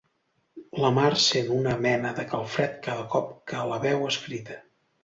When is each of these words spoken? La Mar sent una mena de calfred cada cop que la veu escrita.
La 0.83 0.89
Mar 0.95 1.09
sent 1.25 1.51
una 1.57 1.75
mena 1.87 2.15
de 2.21 2.27
calfred 2.33 2.77
cada 2.89 3.07
cop 3.15 3.33
que 3.53 3.65
la 3.75 3.83
veu 3.87 4.07
escrita. 4.13 4.61